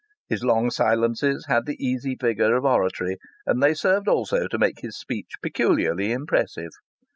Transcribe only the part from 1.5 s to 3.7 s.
the easy vigour of oratory, and